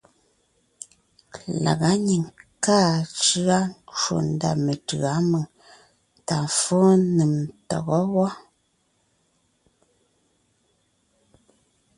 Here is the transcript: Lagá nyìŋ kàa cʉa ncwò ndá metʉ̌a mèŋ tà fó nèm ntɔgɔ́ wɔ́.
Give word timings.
Lagá 1.63 1.91
nyìŋ 2.05 2.23
kàa 2.63 2.91
cʉa 3.21 3.59
ncwò 3.69 4.15
ndá 4.31 4.49
metʉ̌a 4.65 5.13
mèŋ 5.31 5.45
tà 6.27 6.37
fó 6.59 6.79
nèm 7.15 7.31
ntɔgɔ́ 7.51 8.01
wɔ́. 8.13 8.29